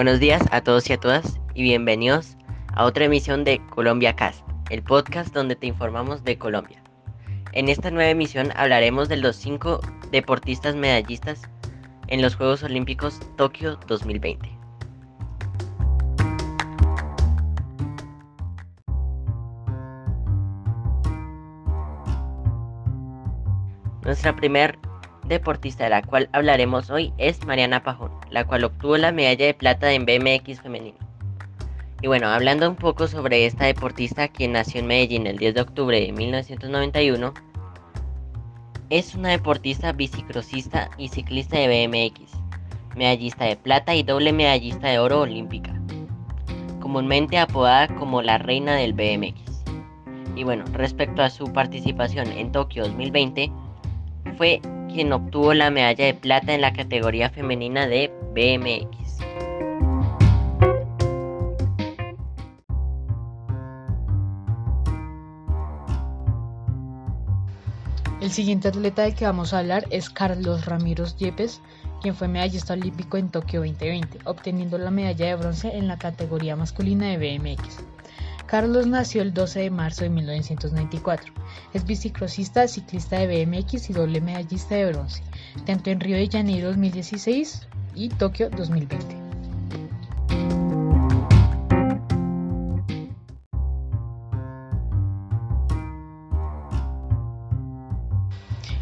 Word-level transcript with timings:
Buenos 0.00 0.18
días 0.18 0.42
a 0.50 0.62
todos 0.62 0.88
y 0.88 0.94
a 0.94 0.96
todas 0.98 1.38
y 1.54 1.62
bienvenidos 1.62 2.38
a 2.72 2.86
otra 2.86 3.04
emisión 3.04 3.44
de 3.44 3.60
Colombia 3.68 4.16
Cast, 4.16 4.40
el 4.70 4.82
podcast 4.82 5.34
donde 5.34 5.56
te 5.56 5.66
informamos 5.66 6.24
de 6.24 6.38
Colombia. 6.38 6.82
En 7.52 7.68
esta 7.68 7.90
nueva 7.90 8.08
emisión 8.08 8.50
hablaremos 8.56 9.10
de 9.10 9.18
los 9.18 9.36
cinco 9.36 9.82
deportistas 10.10 10.74
medallistas 10.74 11.42
en 12.06 12.22
los 12.22 12.34
Juegos 12.34 12.62
Olímpicos 12.62 13.20
Tokio 13.36 13.78
2020. 13.88 14.48
Nuestra 24.02 24.34
primer 24.34 24.78
deportista 25.34 25.84
de 25.84 25.90
la 25.90 26.02
cual 26.02 26.28
hablaremos 26.32 26.90
hoy 26.90 27.12
es 27.18 27.44
Mariana 27.46 27.82
Pajón, 27.82 28.12
la 28.30 28.44
cual 28.46 28.64
obtuvo 28.64 28.96
la 28.96 29.12
medalla 29.12 29.46
de 29.46 29.54
plata 29.54 29.92
en 29.92 30.04
BMX 30.04 30.60
femenino. 30.60 30.98
Y 32.02 32.06
bueno, 32.06 32.28
hablando 32.28 32.68
un 32.68 32.76
poco 32.76 33.08
sobre 33.08 33.46
esta 33.46 33.66
deportista, 33.66 34.28
quien 34.28 34.52
nació 34.52 34.80
en 34.80 34.86
Medellín 34.86 35.26
el 35.26 35.38
10 35.38 35.54
de 35.54 35.60
octubre 35.60 36.00
de 36.00 36.12
1991, 36.12 37.34
es 38.88 39.14
una 39.14 39.28
deportista 39.28 39.92
bicicrosista 39.92 40.90
y 40.98 41.08
ciclista 41.08 41.58
de 41.58 41.86
BMX, 41.86 42.32
medallista 42.96 43.44
de 43.44 43.56
plata 43.56 43.94
y 43.94 44.02
doble 44.02 44.32
medallista 44.32 44.88
de 44.88 44.98
oro 44.98 45.20
olímpica, 45.20 45.72
comúnmente 46.80 47.38
apodada 47.38 47.88
como 47.96 48.22
la 48.22 48.38
reina 48.38 48.74
del 48.74 48.94
BMX. 48.94 49.62
Y 50.36 50.44
bueno, 50.44 50.64
respecto 50.72 51.22
a 51.22 51.30
su 51.30 51.52
participación 51.52 52.32
en 52.32 52.50
Tokio 52.50 52.84
2020, 52.84 53.52
fue 54.36 54.60
quien 54.92 55.12
obtuvo 55.12 55.54
la 55.54 55.70
medalla 55.70 56.04
de 56.04 56.14
plata 56.14 56.54
en 56.54 56.60
la 56.60 56.72
categoría 56.72 57.30
femenina 57.30 57.86
de 57.86 58.10
BMX. 58.34 59.00
El 68.20 68.30
siguiente 68.30 68.68
atleta 68.68 69.02
del 69.02 69.14
que 69.14 69.24
vamos 69.24 69.54
a 69.54 69.60
hablar 69.60 69.86
es 69.90 70.10
Carlos 70.10 70.66
Ramiro 70.66 71.06
Yepes, 71.16 71.62
quien 72.02 72.14
fue 72.14 72.28
medallista 72.28 72.74
olímpico 72.74 73.16
en 73.16 73.30
Tokio 73.30 73.60
2020, 73.60 74.18
obteniendo 74.24 74.76
la 74.76 74.90
medalla 74.90 75.26
de 75.26 75.36
bronce 75.36 75.76
en 75.76 75.88
la 75.88 75.98
categoría 75.98 76.54
masculina 76.54 77.06
de 77.06 77.16
BMX. 77.16 77.78
Carlos 78.50 78.88
nació 78.88 79.22
el 79.22 79.32
12 79.32 79.60
de 79.60 79.70
marzo 79.70 80.02
de 80.02 80.10
1994. 80.10 81.32
Es 81.72 81.84
bicicrosista, 81.84 82.66
ciclista 82.66 83.20
de 83.20 83.46
BMX 83.46 83.90
y 83.90 83.92
doble 83.92 84.20
medallista 84.20 84.74
de 84.74 84.90
bronce, 84.90 85.22
tanto 85.66 85.90
en 85.90 86.00
Río 86.00 86.16
de 86.16 86.26
Janeiro 86.26 86.66
2016 86.70 87.68
y 87.94 88.08
Tokio 88.08 88.50
2020. 88.50 89.16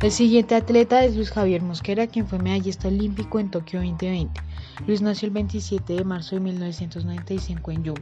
El 0.00 0.10
siguiente 0.10 0.56
atleta 0.56 1.04
es 1.04 1.14
Luis 1.14 1.30
Javier 1.30 1.62
Mosquera, 1.62 2.08
quien 2.08 2.26
fue 2.26 2.40
medallista 2.40 2.88
olímpico 2.88 3.38
en 3.38 3.52
Tokio 3.52 3.78
2020. 3.78 4.40
Luis 4.88 5.00
nació 5.02 5.26
el 5.26 5.34
27 5.34 5.92
de 5.92 6.02
marzo 6.02 6.34
de 6.34 6.40
1995 6.40 7.70
en 7.70 7.84
Yuma. 7.84 8.00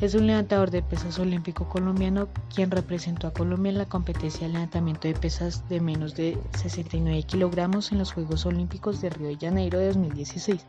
Es 0.00 0.14
un 0.14 0.26
levantador 0.26 0.70
de 0.72 0.82
pesas 0.82 1.18
olímpico 1.20 1.68
colombiano 1.68 2.28
quien 2.52 2.70
representó 2.70 3.28
a 3.28 3.32
Colombia 3.32 3.70
en 3.70 3.78
la 3.78 3.86
competencia 3.86 4.46
de 4.46 4.52
levantamiento 4.52 5.06
de 5.06 5.14
pesas 5.14 5.68
de 5.68 5.80
menos 5.80 6.16
de 6.16 6.36
69 6.58 7.22
kilogramos 7.22 7.92
en 7.92 7.98
los 7.98 8.12
Juegos 8.12 8.44
Olímpicos 8.44 9.00
de 9.00 9.10
Río 9.10 9.28
de 9.28 9.36
Janeiro 9.36 9.78
de 9.78 9.86
2016, 9.88 10.66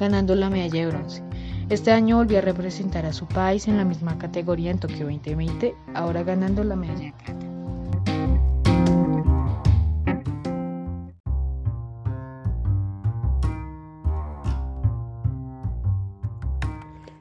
ganando 0.00 0.34
la 0.34 0.48
medalla 0.48 0.80
de 0.80 0.86
bronce. 0.86 1.22
Este 1.68 1.92
año 1.92 2.16
volvió 2.16 2.38
a 2.38 2.42
representar 2.42 3.04
a 3.04 3.12
su 3.12 3.26
país 3.26 3.68
en 3.68 3.76
la 3.76 3.84
misma 3.84 4.16
categoría 4.18 4.70
en 4.70 4.78
Tokio 4.78 5.04
2020, 5.04 5.74
ahora 5.94 6.22
ganando 6.22 6.64
la 6.64 6.76
medalla 6.76 7.12
de 7.12 7.24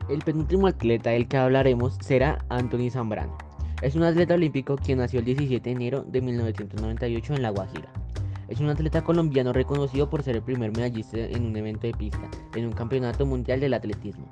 El 0.08 0.20
penúltimo 0.20 0.68
atleta 0.68 1.10
del 1.10 1.28
que 1.28 1.38
hablaremos 1.38 1.98
será 2.00 2.46
Anthony 2.50 2.92
Zambrano. 2.92 3.36
Es 3.82 3.96
un 3.96 4.04
atleta 4.04 4.36
olímpico 4.36 4.76
quien 4.76 5.00
nació 5.00 5.20
el 5.20 5.26
17 5.26 5.68
de 5.68 5.76
enero 5.76 6.04
de 6.04 6.22
1998 6.22 7.34
en 7.34 7.42
La 7.42 7.50
Guajira. 7.50 7.90
Es 8.48 8.60
un 8.60 8.70
atleta 8.70 9.04
colombiano 9.04 9.52
reconocido 9.52 10.08
por 10.08 10.22
ser 10.22 10.36
el 10.36 10.44
primer 10.44 10.72
medallista 10.78 11.18
en 11.18 11.48
un 11.48 11.58
evento 11.58 11.88
de 11.88 11.94
pista 11.94 12.30
en 12.54 12.68
un 12.68 12.74
campeonato 12.74 13.26
mundial 13.26 13.60
del 13.60 13.74
atletismo. 13.74 14.28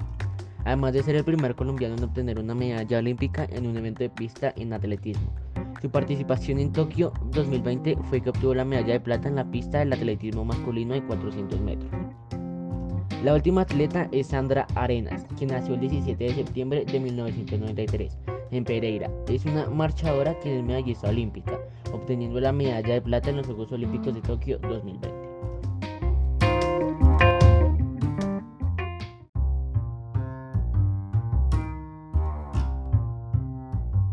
Además 0.64 0.94
de 0.94 1.02
ser 1.02 1.16
el 1.16 1.24
primer 1.24 1.56
colombiano 1.56 1.96
en 1.96 2.04
obtener 2.04 2.40
una 2.40 2.54
medalla 2.54 3.00
olímpica 3.00 3.46
en 3.46 3.66
un 3.66 3.76
evento 3.76 4.04
de 4.04 4.12
pista 4.12 4.54
en 4.56 4.74
atletismo. 4.74 5.34
Su 5.82 5.90
participación 5.90 6.60
en 6.60 6.72
Tokio 6.72 7.14
2020 7.32 7.98
fue 8.10 8.22
que 8.22 8.30
obtuvo 8.30 8.54
la 8.54 8.64
medalla 8.64 8.94
de 8.94 9.00
plata 9.00 9.28
en 9.28 9.36
la 9.36 9.50
pista 9.50 9.80
del 9.80 9.92
atletismo 9.92 10.46
masculino 10.46 10.94
de 10.94 11.04
400 11.04 11.60
metros. 11.62 11.92
La 13.24 13.34
última 13.34 13.62
atleta 13.62 14.10
es 14.12 14.28
Sandra 14.28 14.68
Arenas, 14.76 15.26
quien 15.38 15.52
nació 15.52 15.76
el 15.76 15.80
17 15.80 16.22
de 16.22 16.36
septiembre 16.36 16.84
de 16.84 17.00
1993 17.00 18.18
en 18.52 18.66
Pereira. 18.66 19.10
Es 19.30 19.46
una 19.46 19.66
marchadora 19.70 20.38
que 20.42 20.58
es 20.58 20.62
medallista 20.62 21.08
olímpica, 21.08 21.58
obteniendo 21.94 22.42
la 22.42 22.52
medalla 22.52 22.96
de 22.96 23.02
plata 23.02 23.30
en 23.30 23.38
los 23.38 23.46
Juegos 23.46 23.72
Olímpicos 23.72 24.14
de 24.14 24.22
Tokio 24.22 24.60
2020. 24.60 25.10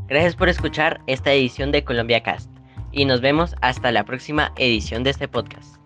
Gracias 0.06 0.36
por 0.36 0.48
escuchar 0.48 1.00
esta 1.08 1.32
edición 1.32 1.72
de 1.72 1.82
Colombia 1.82 2.22
Cast 2.22 2.48
y 2.92 3.06
nos 3.06 3.20
vemos 3.20 3.56
hasta 3.60 3.90
la 3.90 4.04
próxima 4.04 4.52
edición 4.56 5.02
de 5.02 5.10
este 5.10 5.26
podcast. 5.26 5.80